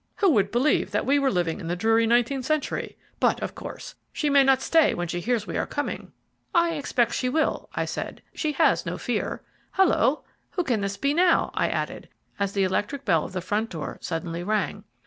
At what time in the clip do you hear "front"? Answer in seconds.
13.41-13.69